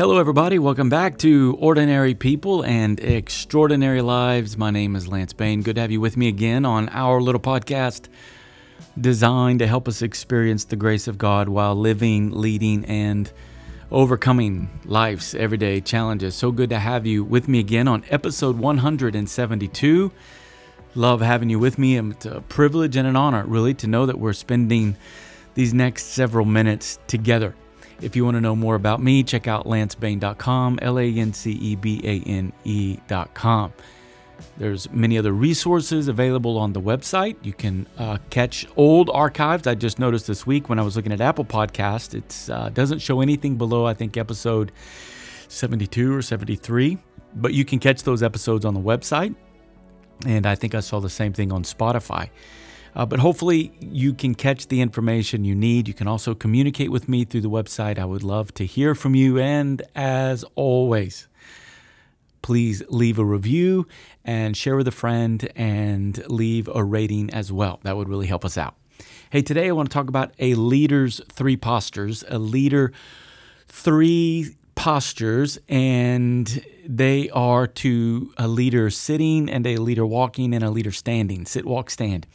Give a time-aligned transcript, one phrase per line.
[0.00, 0.58] Hello, everybody.
[0.58, 4.56] Welcome back to Ordinary People and Extraordinary Lives.
[4.56, 5.60] My name is Lance Bane.
[5.60, 8.08] Good to have you with me again on our little podcast
[8.98, 13.30] designed to help us experience the grace of God while living, leading, and
[13.90, 16.34] overcoming life's everyday challenges.
[16.34, 20.12] So good to have you with me again on episode 172.
[20.94, 21.98] Love having you with me.
[21.98, 24.96] It's a privilege and an honor, really, to know that we're spending
[25.52, 27.54] these next several minutes together.
[28.00, 31.52] If you want to know more about me, check out lancebane.com, L A N C
[31.52, 33.72] E B A N E.com.
[34.56, 37.36] There's many other resources available on the website.
[37.42, 39.66] You can uh, catch old archives.
[39.66, 43.00] I just noticed this week when I was looking at Apple Podcast, it uh, doesn't
[43.00, 44.72] show anything below, I think, episode
[45.48, 46.98] 72 or 73.
[47.34, 49.34] But you can catch those episodes on the website.
[50.26, 52.30] And I think I saw the same thing on Spotify.
[52.94, 55.88] Uh, but hopefully, you can catch the information you need.
[55.88, 57.98] You can also communicate with me through the website.
[57.98, 59.38] I would love to hear from you.
[59.38, 61.28] And as always,
[62.42, 63.86] please leave a review
[64.24, 67.80] and share with a friend and leave a rating as well.
[67.82, 68.74] That would really help us out.
[69.30, 72.92] Hey, today I want to talk about a leader's three postures, a leader
[73.68, 80.70] three postures, and they are to a leader sitting and a leader walking and a
[80.70, 81.46] leader standing.
[81.46, 82.26] Sit, walk, stand.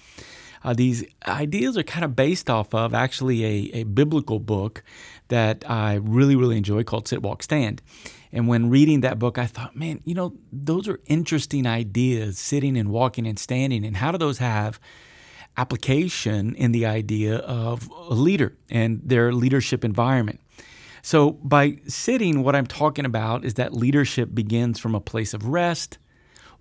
[0.66, 4.84] Uh, these ideas are kind of based off of actually a, a biblical book
[5.28, 7.84] that I really, really enjoy called Sit, Walk, Stand.
[8.32, 12.78] And when reading that book, I thought, man, you know, those are interesting ideas, sitting
[12.78, 13.86] and walking and standing.
[13.86, 14.80] And how do those have
[15.56, 20.40] application in the idea of a leader and their leadership environment?
[21.04, 25.46] So, by sitting, what I'm talking about is that leadership begins from a place of
[25.46, 26.00] rest.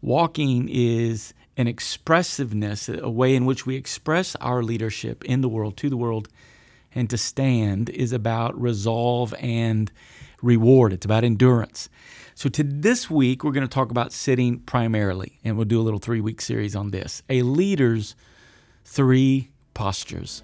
[0.02, 5.76] Walking is an expressiveness, a way in which we express our leadership in the world,
[5.78, 6.28] to the world,
[6.94, 9.90] and to stand is about resolve and
[10.42, 10.92] reward.
[10.92, 11.88] It's about endurance.
[12.34, 15.82] So, to this week, we're going to talk about sitting primarily, and we'll do a
[15.82, 18.16] little three week series on this a leader's
[18.84, 20.42] three postures.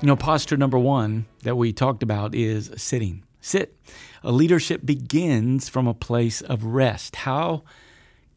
[0.00, 3.22] You know, posture number one that we talked about is sitting.
[3.40, 3.74] Sit.
[4.22, 7.16] A leadership begins from a place of rest.
[7.16, 7.62] How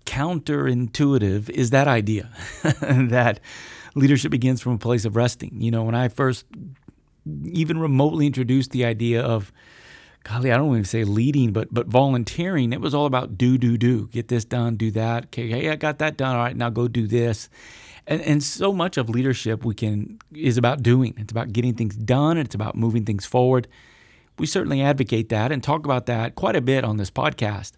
[0.06, 2.29] counterintuitive is that idea
[2.81, 3.40] that
[3.95, 5.62] leadership begins from a place of resting?
[5.62, 6.45] You know, when I first
[7.44, 9.51] even remotely introduced the idea of
[10.24, 12.72] golly, I don't even say leading, but but volunteering.
[12.72, 14.07] It was all about do, do, do.
[14.07, 15.25] Get this done, do that.
[15.25, 16.35] Okay, hey, I got that done.
[16.35, 17.50] All right, now go do this.
[18.07, 21.13] And, and so much of leadership we can is about doing.
[21.18, 22.38] It's about getting things done.
[22.38, 23.68] It's about moving things forward.
[24.40, 27.73] We certainly advocate that and talk about that quite a bit on this podcast.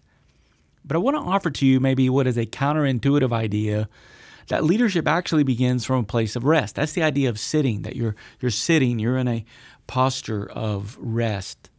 [0.84, 3.88] But I want to offer to you maybe what is a counterintuitive idea
[4.48, 6.74] that leadership actually begins from a place of rest.
[6.74, 9.44] That's the idea of sitting, that you're you're sitting, you're in a
[9.86, 11.70] posture of rest.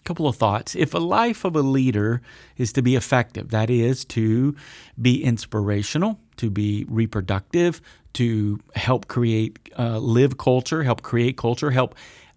[0.00, 0.74] A couple of thoughts.
[0.74, 2.22] If a life of a leader
[2.56, 4.56] is to be effective, that is to
[5.00, 7.80] be inspirational, to be reproductive,
[8.14, 11.94] to help create, uh, live culture, help create culture, help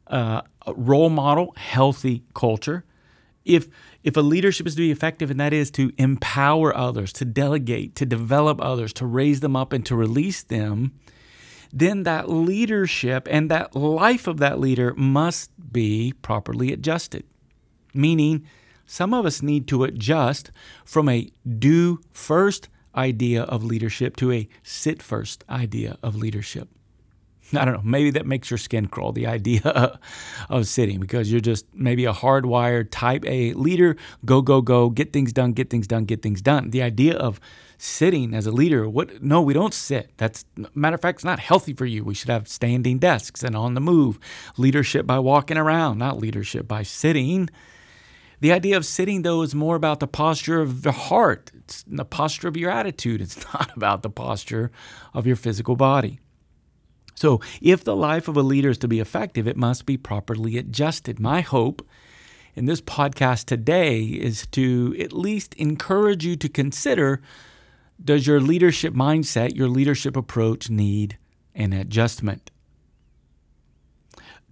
[0.07, 0.41] uh,
[0.75, 2.83] role model healthy culture.
[3.45, 3.67] If
[4.03, 7.95] if a leadership is to be effective, and that is to empower others, to delegate,
[7.95, 10.93] to develop others, to raise them up, and to release them,
[11.71, 17.23] then that leadership and that life of that leader must be properly adjusted.
[17.93, 18.45] Meaning,
[18.85, 20.51] some of us need to adjust
[20.85, 26.69] from a do first idea of leadership to a sit first idea of leadership.
[27.53, 29.99] I don't know, maybe that makes your skin crawl, the idea
[30.49, 33.95] of sitting, because you're just maybe a hardwired type A leader,
[34.25, 36.69] go, go, go, get things done, get things done, get things done.
[36.69, 37.39] The idea of
[37.77, 40.11] sitting as a leader, what no, we don't sit.
[40.17, 40.45] That's
[40.75, 42.03] matter of fact, it's not healthy for you.
[42.03, 44.19] We should have standing desks and on the move.
[44.57, 47.49] Leadership by walking around, not leadership by sitting.
[48.41, 51.51] The idea of sitting, though, is more about the posture of the heart.
[51.55, 53.21] It's the posture of your attitude.
[53.21, 54.71] It's not about the posture
[55.13, 56.19] of your physical body.
[57.15, 60.57] So, if the life of a leader is to be effective, it must be properly
[60.57, 61.19] adjusted.
[61.19, 61.85] My hope
[62.55, 67.21] in this podcast today is to at least encourage you to consider
[68.03, 71.17] does your leadership mindset, your leadership approach need
[71.53, 72.51] an adjustment?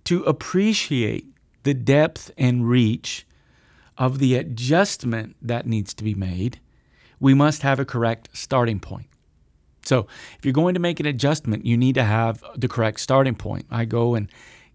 [0.04, 1.28] To appreciate
[1.64, 3.27] the depth and reach
[3.98, 6.60] of the adjustment that needs to be made,
[7.20, 9.08] we must have a correct starting point.
[9.84, 10.08] So
[10.38, 13.66] if you're going to make an adjustment, you need to have the correct starting point.
[13.72, 14.30] I go and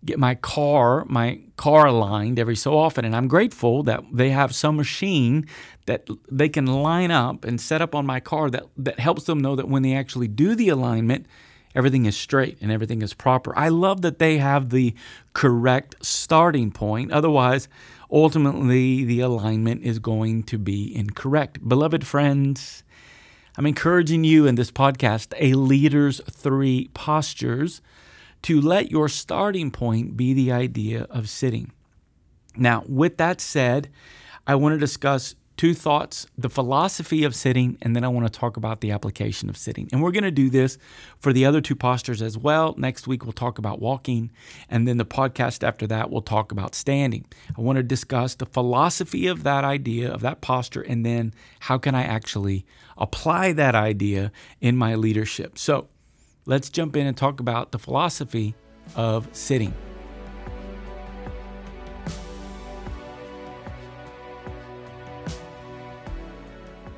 [0.05, 4.55] get my car, my car aligned every so often, and I'm grateful that they have
[4.55, 5.47] some machine
[5.87, 9.39] that they can line up and set up on my car that that helps them
[9.39, 11.27] know that when they actually do the alignment,
[11.75, 13.57] everything is straight and everything is proper.
[13.57, 14.95] I love that they have the
[15.35, 17.13] correct starting point.
[17.13, 17.69] Otherwise,
[18.13, 21.67] ultimately, the alignment is going to be incorrect.
[21.67, 22.85] Beloved friends,
[23.57, 27.81] I'm encouraging you in this podcast, A Leader's Three Postures,
[28.43, 31.73] to let your starting point be the idea of sitting.
[32.57, 33.89] Now, with that said,
[34.47, 38.41] I want to discuss two thoughts the philosophy of sitting, and then I want to
[38.41, 39.89] talk about the application of sitting.
[39.93, 40.77] And we're going to do this
[41.21, 42.75] for the other two postures as well.
[42.77, 44.33] Next week, we'll talk about walking,
[44.69, 47.27] and then the podcast after that, we'll talk about standing.
[47.57, 51.79] I want to discuss the philosophy of that idea, of that posture, and then how
[51.79, 52.67] can I actually
[52.99, 55.59] apply that idea in my leadership.
[55.59, 55.87] So
[56.45, 58.57] let's jump in and talk about the philosophy
[58.97, 59.73] of sitting.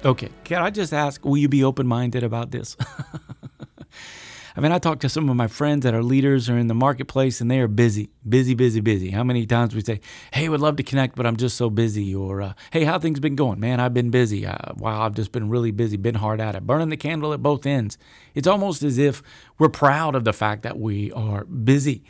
[0.05, 2.77] Okay, can I just ask, will you be open minded about this?
[4.57, 6.75] I mean, I talk to some of my friends that are leaders or in the
[6.75, 9.11] marketplace and they are busy, busy, busy, busy.
[9.11, 10.01] How many times we say,
[10.33, 12.15] hey, would love to connect, but I'm just so busy.
[12.15, 13.59] Or, uh, hey, how things been going?
[13.59, 14.47] Man, I've been busy.
[14.47, 17.43] Uh, wow, I've just been really busy, been hard at it, burning the candle at
[17.43, 17.99] both ends.
[18.35, 19.23] It's almost as if
[19.59, 22.05] we're proud of the fact that we are busy.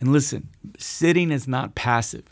[0.00, 0.48] And listen,
[0.78, 2.24] sitting is not passive.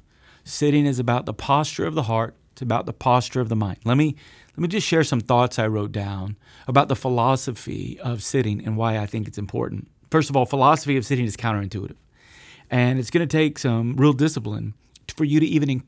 [0.43, 2.35] Sitting is about the posture of the heart.
[2.53, 3.79] It's about the posture of the mind.
[3.85, 4.17] Let me
[4.57, 8.75] let me just share some thoughts I wrote down about the philosophy of sitting and
[8.75, 9.91] why I think it's important.
[10.11, 11.97] First of all, philosophy of sitting is counterintuitive.
[12.71, 14.73] And it's going to take some real discipline
[15.15, 15.83] for you to even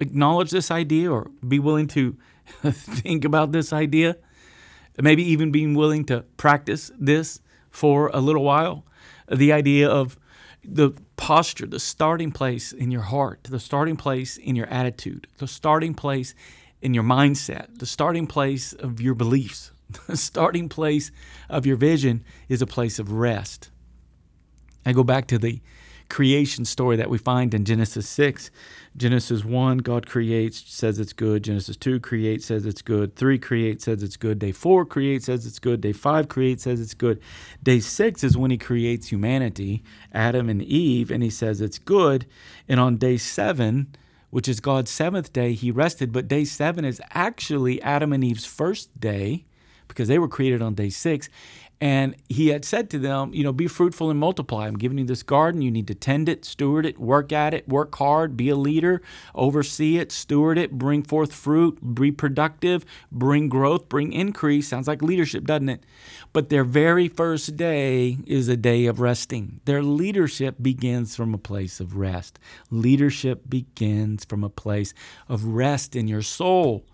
[0.00, 2.16] acknowledge this idea or be willing to
[2.70, 4.16] think about this idea.
[4.98, 8.86] Maybe even being willing to practice this for a little while.
[9.30, 10.16] The idea of
[10.64, 15.46] the posture, the starting place in your heart, the starting place in your attitude, the
[15.46, 16.34] starting place
[16.82, 19.72] in your mindset, the starting place of your beliefs,
[20.06, 21.10] the starting place
[21.48, 23.70] of your vision is a place of rest.
[24.86, 25.60] I go back to the
[26.10, 28.50] creation story that we find in Genesis 6.
[28.96, 31.44] Genesis 1, God creates, says it's good.
[31.44, 33.16] Genesis 2, creates, says it's good.
[33.16, 34.38] 3, creates, says it's good.
[34.38, 35.80] Day 4, creates, says it's good.
[35.80, 37.20] Day 5, creates, says it's good.
[37.62, 42.26] Day 6 is when he creates humanity, Adam and Eve, and he says it's good.
[42.68, 43.94] And on day 7,
[44.30, 46.12] which is God's seventh day, he rested.
[46.12, 49.44] But day seven is actually Adam and Eve's first day
[49.88, 51.28] because they were created on day six.
[51.82, 54.66] And he had said to them, you know, be fruitful and multiply.
[54.66, 55.62] I'm giving you this garden.
[55.62, 59.00] You need to tend it, steward it, work at it, work hard, be a leader,
[59.34, 64.68] oversee it, steward it, bring forth fruit, be productive, bring growth, bring increase.
[64.68, 65.84] Sounds like leadership, doesn't it?
[66.34, 69.60] But their very first day is a day of resting.
[69.64, 72.38] Their leadership begins from a place of rest.
[72.70, 74.92] Leadership begins from a place
[75.30, 76.84] of rest in your soul.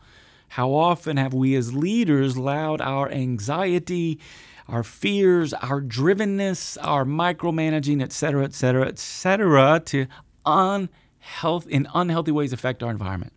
[0.51, 4.21] How often have we as leaders allowed our anxiety,
[4.69, 10.07] our fears, our drivenness, our micromanaging, et cetera, et cetera, et cetera, to
[10.45, 13.33] unhealth, in unhealthy ways affect our environment.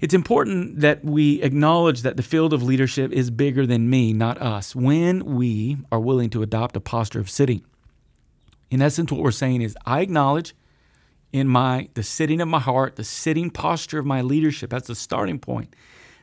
[0.00, 4.40] It's important that we acknowledge that the field of leadership is bigger than me, not
[4.40, 7.64] us, when we are willing to adopt a posture of sitting.
[8.70, 10.54] In essence, what we're saying is I acknowledge
[11.32, 14.94] in my the sitting of my heart, the sitting posture of my leadership, that's the
[14.94, 15.74] starting point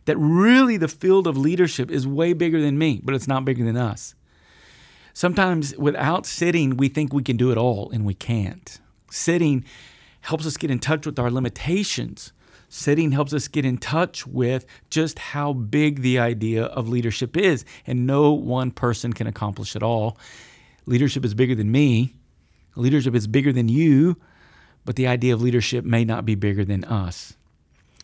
[0.10, 3.64] that really the field of leadership is way bigger than me, but it's not bigger
[3.64, 4.16] than us.
[5.14, 8.80] Sometimes without sitting, we think we can do it all, and we can't.
[9.12, 9.64] Sitting
[10.22, 12.34] helps us get in touch with our limitations.
[12.70, 17.64] Sitting helps us get in touch with just how big the idea of leadership is,
[17.86, 20.18] and no one person can accomplish it all.
[20.88, 22.16] Leadership is bigger than me,
[22.76, 24.18] leadership is bigger than you,
[24.86, 27.36] but the idea of leadership may not be bigger than us.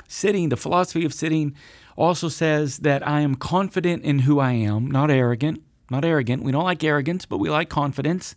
[0.07, 1.55] Sitting, the philosophy of sitting,
[1.95, 5.61] also says that I am confident in who I am, not arrogant.
[5.89, 6.43] Not arrogant.
[6.43, 8.35] We don't like arrogance, but we like confidence.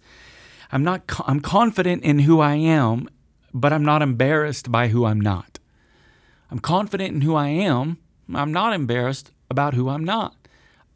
[0.70, 3.08] I'm not I'm confident in who I am,
[3.54, 5.58] but I'm not embarrassed by who I'm not.
[6.50, 7.98] I'm confident in who I am.
[8.34, 10.36] I'm not embarrassed about who I'm not.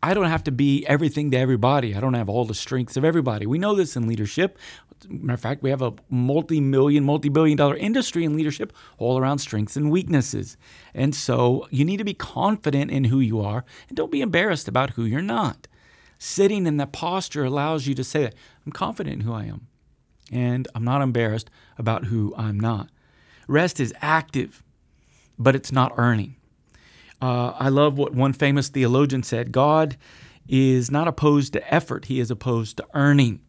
[0.02, 1.94] I don't have to be everything to everybody.
[1.94, 3.46] I don't have all the strengths of everybody.
[3.46, 4.58] We know this in leadership.
[5.08, 9.18] Matter of fact, we have a multi million, multi billion dollar industry in leadership all
[9.18, 10.56] around strengths and weaknesses.
[10.94, 14.68] And so you need to be confident in who you are and don't be embarrassed
[14.68, 15.66] about who you're not.
[16.18, 19.66] Sitting in that posture allows you to say that I'm confident in who I am
[20.30, 22.88] and I'm not embarrassed about who I'm not.
[23.46, 24.62] Rest is active,
[25.38, 26.36] but it's not earning.
[27.20, 29.96] Uh, I love what one famous theologian said God
[30.48, 33.40] is not opposed to effort, he is opposed to earning.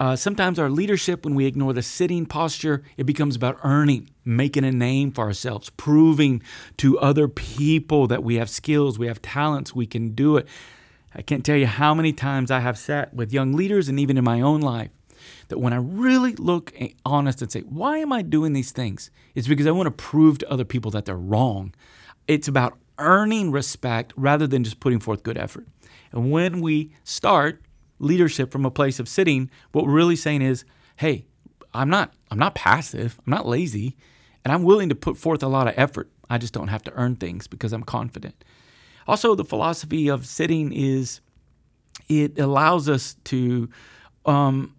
[0.00, 4.64] Uh, sometimes our leadership, when we ignore the sitting posture, it becomes about earning, making
[4.64, 6.42] a name for ourselves, proving
[6.78, 10.48] to other people that we have skills, we have talents, we can do it.
[11.14, 14.16] I can't tell you how many times I have sat with young leaders and even
[14.16, 14.88] in my own life
[15.48, 16.72] that when I really look
[17.04, 19.10] honest and say, why am I doing these things?
[19.34, 21.74] It's because I want to prove to other people that they're wrong.
[22.26, 25.66] It's about earning respect rather than just putting forth good effort.
[26.10, 27.60] And when we start
[28.00, 30.64] leadership from a place of sitting, what we're really saying is,
[30.96, 31.26] hey,
[31.72, 33.96] I'm not I'm not passive, I'm not lazy,
[34.44, 36.10] and I'm willing to put forth a lot of effort.
[36.28, 38.44] I just don't have to earn things because I'm confident.
[39.06, 41.20] Also, the philosophy of sitting is
[42.08, 43.68] it allows us to
[44.26, 44.74] um,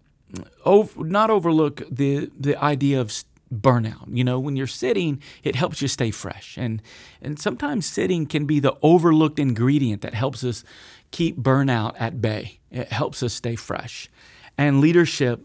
[0.64, 3.12] over, not overlook the the idea of
[3.52, 4.06] burnout.
[4.08, 6.82] You know, when you're sitting, it helps you stay fresh, and
[7.20, 10.64] and sometimes sitting can be the overlooked ingredient that helps us
[11.10, 12.60] keep burnout at bay.
[12.70, 14.08] It helps us stay fresh,
[14.56, 15.44] and leadership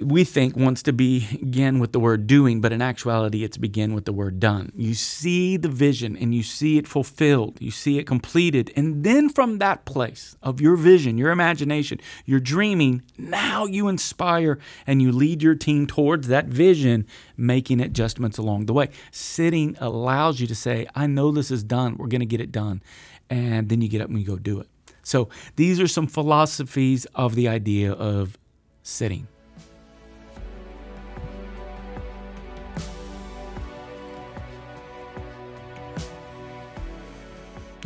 [0.00, 1.26] we think wants to be
[1.56, 4.72] begin with the word doing, but in actuality, it's begin with the word done.
[4.76, 8.72] You see the vision and you see it fulfilled, you see it completed.
[8.76, 14.58] And then from that place of your vision, your imagination, your dreaming, now you inspire
[14.86, 18.90] and you lead your team towards that vision, making adjustments along the way.
[19.10, 22.52] Sitting allows you to say, I know this is done, we're going to get it
[22.52, 22.82] done.
[23.30, 24.68] And then you get up and you go do it.
[25.02, 28.36] So these are some philosophies of the idea of
[28.82, 29.28] sitting.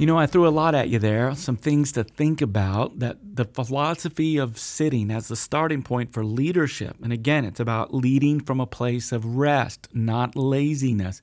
[0.01, 3.01] You know, I threw a lot at you there, some things to think about.
[3.01, 6.97] That the philosophy of sitting as the starting point for leadership.
[7.03, 11.21] And again, it's about leading from a place of rest, not laziness.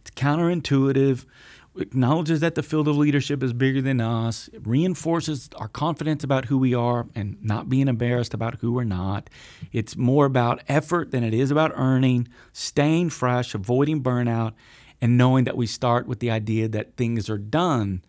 [0.00, 1.26] It's counterintuitive,
[1.76, 6.44] acknowledges that the field of leadership is bigger than us, it reinforces our confidence about
[6.44, 9.28] who we are and not being embarrassed about who we're not.
[9.72, 14.52] It's more about effort than it is about earning, staying fresh, avoiding burnout,
[15.00, 18.04] and knowing that we start with the idea that things are done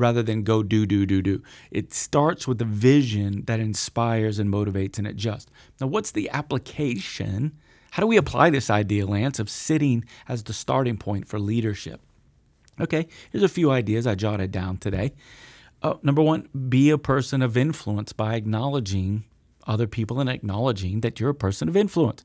[0.00, 1.42] rather than go do, do, do, do.
[1.70, 5.46] It starts with a vision that inspires and motivates and adjusts.
[5.80, 7.52] Now, what's the application?
[7.92, 12.00] How do we apply this idea, Lance, of sitting as the starting point for leadership?
[12.80, 15.12] Okay, here's a few ideas I jotted down today.
[15.82, 19.24] Uh, number one, be a person of influence by acknowledging
[19.66, 22.24] other people and acknowledging that you're a person of influence.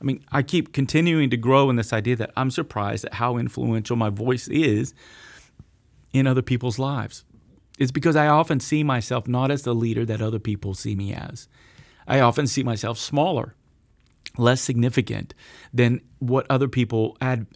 [0.00, 3.36] I mean, I keep continuing to grow in this idea that I'm surprised at how
[3.36, 4.94] influential my voice is
[6.12, 7.24] in other people's lives.
[7.78, 11.14] It's because I often see myself not as the leader that other people see me
[11.14, 11.48] as.
[12.06, 13.54] I often see myself smaller,
[14.36, 15.34] less significant
[15.72, 17.46] than what other people add.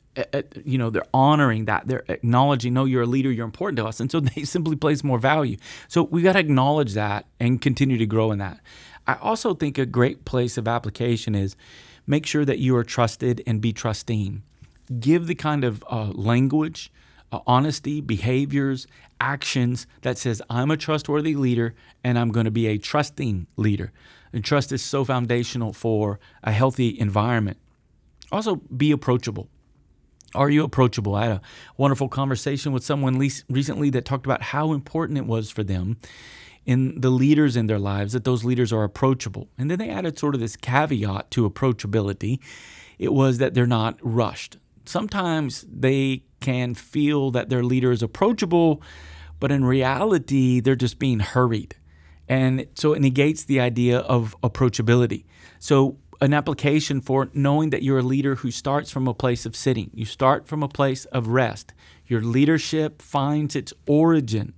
[0.65, 1.89] You know, they're honoring that.
[1.89, 3.99] They're acknowledging, no, you're a leader, you're important to us.
[3.99, 5.57] And so they simply place more value.
[5.89, 8.61] So we got to acknowledge that and continue to grow in that.
[9.07, 11.57] I also think a great place of application is
[12.07, 14.43] make sure that you are trusted and be trusting.
[15.01, 16.93] Give the kind of uh, language
[17.33, 18.87] Uh, honesty, behaviors,
[19.19, 21.75] actions that says, I'm a trustworthy leader
[22.05, 23.91] and I'm going to be a trusting leader.
[24.33, 27.57] And trust is so foundational for a healthy environment.
[28.31, 29.49] Also, be approachable.
[30.35, 31.15] Are you approachable?
[31.15, 31.43] I had a
[31.77, 35.99] wonderful conversation with someone recently that talked about how important it was for them
[36.65, 39.49] in the leaders in their lives that those leaders are approachable.
[39.59, 42.39] And then they added sort of this caveat to approachability.
[42.99, 44.59] It was that they're not rushed.
[44.85, 48.83] Sometimes they can feel that their leader is approachable,
[49.41, 51.77] but in reality, they're just being hurried.
[52.29, 55.25] And so it negates the idea of approachability.
[55.59, 59.57] So, an application for knowing that you're a leader who starts from a place of
[59.57, 61.75] sitting, you start from a place of rest.
[62.07, 64.55] Your leadership finds its origin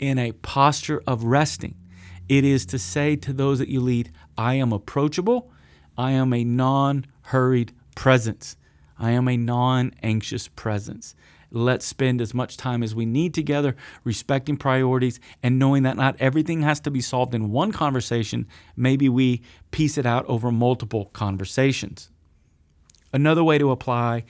[0.00, 1.76] in a posture of resting.
[2.28, 5.52] It is to say to those that you lead, I am approachable,
[5.96, 8.56] I am a non hurried presence.
[8.98, 11.14] I am a non anxious presence.
[11.50, 16.16] Let's spend as much time as we need together, respecting priorities and knowing that not
[16.18, 18.48] everything has to be solved in one conversation.
[18.76, 22.10] Maybe we piece it out over multiple conversations.
[23.12, 24.24] Another way to apply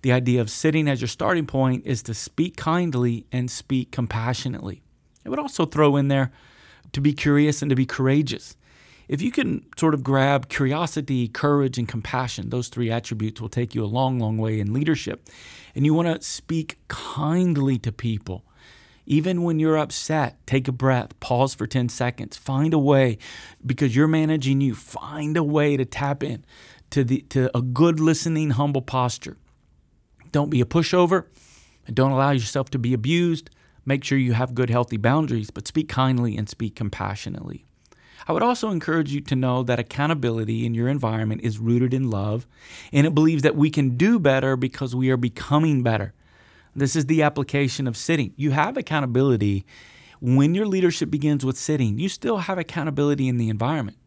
[0.00, 4.82] the idea of sitting as your starting point is to speak kindly and speak compassionately.
[5.24, 6.32] I would also throw in there
[6.92, 8.56] to be curious and to be courageous
[9.12, 13.74] if you can sort of grab curiosity, courage, and compassion, those three attributes will take
[13.74, 15.28] you a long, long way in leadership.
[15.74, 18.42] And you want to speak kindly to people.
[19.04, 23.18] Even when you're upset, take a breath, pause for 10 seconds, find a way,
[23.66, 26.42] because you're managing you, find a way to tap in
[26.88, 29.36] to, the, to a good listening, humble posture.
[30.30, 31.26] Don't be a pushover,
[31.92, 33.50] don't allow yourself to be abused.
[33.84, 37.66] Make sure you have good, healthy boundaries, but speak kindly and speak compassionately.
[38.26, 42.10] I would also encourage you to know that accountability in your environment is rooted in
[42.10, 42.46] love,
[42.92, 46.14] and it believes that we can do better because we are becoming better.
[46.74, 48.32] This is the application of sitting.
[48.36, 49.64] You have accountability
[50.22, 53.98] when your leadership begins with sitting, you still have accountability in the environment.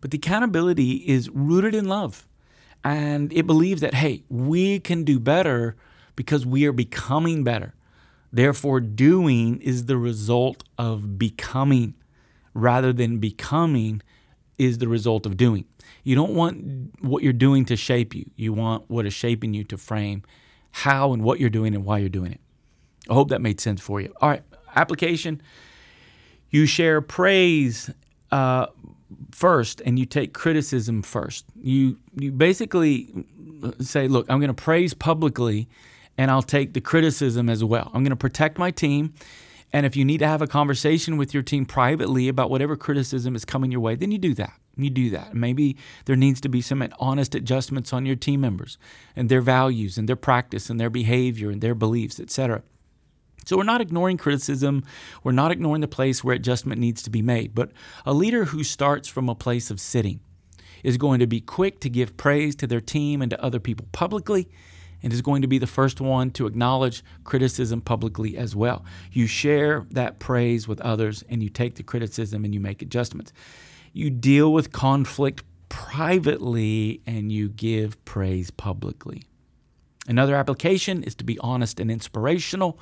[0.00, 2.26] But the accountability is rooted in love.
[2.82, 5.76] And it believes that, hey, we can do better
[6.16, 7.74] because we are becoming better.
[8.32, 11.94] Therefore, doing is the result of becoming
[12.54, 14.02] rather than becoming
[14.58, 15.64] is the result of doing.
[16.04, 18.30] You don't want what you're doing to shape you.
[18.36, 20.22] You want what is shaping you to frame
[20.72, 22.40] how and what you're doing and why you're doing it.
[23.08, 24.12] I hope that made sense for you.
[24.20, 24.42] All right,
[24.74, 25.42] application.
[26.50, 27.90] You share praise
[28.30, 28.66] uh,
[29.30, 31.44] first and you take criticism first.
[31.60, 33.08] You you basically
[33.80, 35.68] say, look, I'm going to praise publicly
[36.18, 37.90] and I'll take the criticism as well.
[37.94, 39.14] I'm going to protect my team.
[39.72, 43.36] And if you need to have a conversation with your team privately about whatever criticism
[43.36, 44.52] is coming your way, then you do that.
[44.76, 45.34] You do that.
[45.34, 48.78] Maybe there needs to be some honest adjustments on your team members
[49.14, 52.62] and their values and their practice and their behavior and their beliefs, etc.
[53.44, 54.84] So we're not ignoring criticism.
[55.22, 57.54] We're not ignoring the place where adjustment needs to be made.
[57.54, 57.72] But
[58.04, 60.20] a leader who starts from a place of sitting
[60.82, 63.86] is going to be quick to give praise to their team and to other people
[63.92, 64.48] publicly
[65.02, 68.84] and is going to be the first one to acknowledge criticism publicly as well.
[69.12, 73.32] You share that praise with others and you take the criticism and you make adjustments.
[73.92, 79.24] You deal with conflict privately and you give praise publicly.
[80.06, 82.78] Another application is to be honest and inspirational.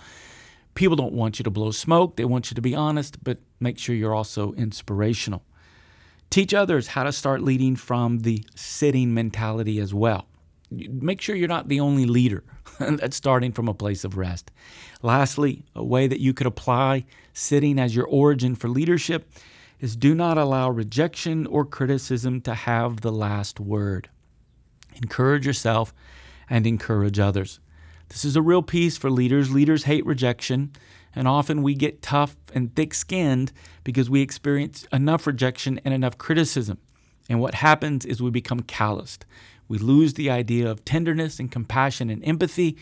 [0.75, 3.79] People don't want you to blow smoke, they want you to be honest, but make
[3.79, 5.43] sure you're also inspirational.
[6.31, 10.27] Teach others how to start leading from the sitting mentality as well.
[10.71, 12.45] Make sure you're not the only leader
[12.79, 14.51] that's starting from a place of rest.
[15.03, 19.31] Lastly, a way that you could apply sitting as your origin for leadership
[19.81, 24.11] is do not allow rejection or criticism to have the last word.
[24.97, 25.95] Encourage yourself
[26.51, 27.61] and encourage others.
[28.09, 29.53] This is a real piece for leaders.
[29.53, 30.73] Leaders hate rejection,
[31.15, 33.53] and often we get tough and thick skinned
[33.85, 36.79] because we experience enough rejection and enough criticism.
[37.29, 39.27] And what happens is we become calloused.
[39.69, 42.77] We lose the idea of tenderness and compassion and empathy,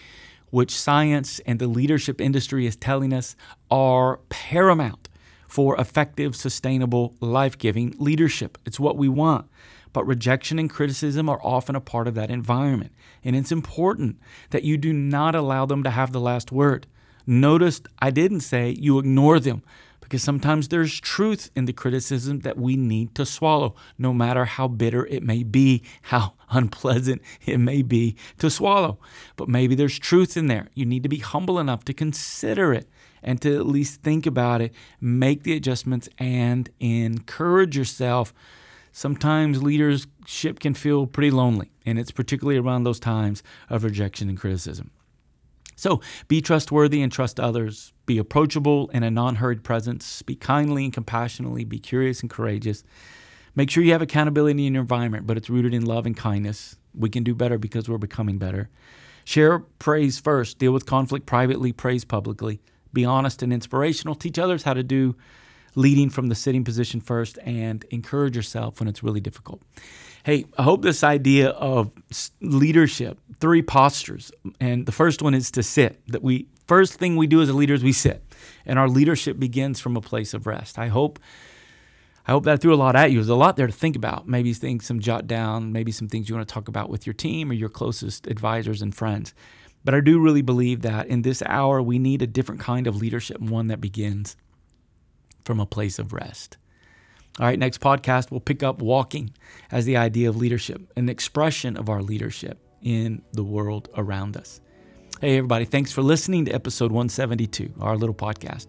[0.51, 3.37] which science and the leadership industry is telling us
[3.71, 5.09] are paramount
[5.49, 8.59] for effective, sustainable, life giving leadership.
[8.65, 9.47] It's what we want
[9.97, 12.93] but rejection and criticism are often a part of that environment.
[13.25, 14.19] And it's important
[14.51, 16.87] that you do not allow them to have the last word.
[17.27, 19.63] Notice I didn't say you ignore them
[20.07, 24.69] because sometimes there's truth in the criticism that we need to swallow, no matter how
[24.69, 29.01] bitter it may be, how unpleasant it may be to swallow.
[29.35, 30.69] But maybe there's truth in there.
[30.75, 32.89] You need to be humble enough to consider it
[33.21, 38.33] and to at least think about it, make the adjustments, and encourage yourself
[38.93, 44.39] sometimes leadership can feel pretty lonely, and it's particularly around those times of rejection and
[44.39, 44.93] criticism.
[45.77, 47.93] So be trustworthy and trust others.
[48.07, 50.23] Be approachable in a non hurried presence.
[50.23, 51.65] Be kindly and compassionately.
[51.65, 52.83] Be curious and courageous.
[53.55, 56.77] Make sure you have accountability in your environment, but it's rooted in love and kindness.
[56.95, 58.69] We can do better because we're becoming better.
[59.25, 60.59] Share praise first.
[60.59, 62.61] Deal with conflict privately, praise publicly.
[62.93, 64.15] Be honest and inspirational.
[64.15, 65.17] Teach others how to do
[65.75, 69.63] leading from the sitting position first and encourage yourself when it's really difficult.
[70.27, 71.93] Hey, I hope this idea of
[72.41, 76.05] leadership, three postures, and the first one is to sit.
[76.09, 78.25] That we first thing we do as a leader is we sit,
[78.65, 80.81] and our leadership begins from a place of rest.
[80.81, 81.21] I hope
[82.27, 83.19] I hope that I threw a lot at you.
[83.19, 84.27] There's a lot there to think about.
[84.27, 87.15] Maybe things some jot down, maybe some things you want to talk about with your
[87.15, 89.33] team or your closest advisors and friends.
[89.85, 92.97] But I do really believe that in this hour we need a different kind of
[92.97, 94.37] leadership, one that begins
[95.45, 96.57] from a place of rest.
[97.39, 99.31] All right, next podcast, we'll pick up walking
[99.71, 104.63] as the idea of leadership, an expression of our leadership in the world around us.
[105.21, 108.69] Hey, everybody, thanks for listening to episode 172, our little podcast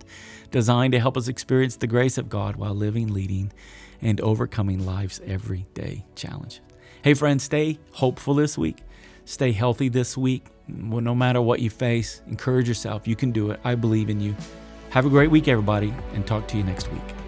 [0.51, 3.53] designed to help us experience the grace of God while living, leading,
[4.01, 6.59] and overcoming life's everyday challenges.
[7.03, 8.83] Hey, friends, stay hopeful this week.
[9.23, 10.45] Stay healthy this week.
[10.67, 13.07] No matter what you face, encourage yourself.
[13.07, 13.61] You can do it.
[13.63, 14.35] I believe in you.
[14.89, 17.26] Have a great week, everybody, and talk to you next week.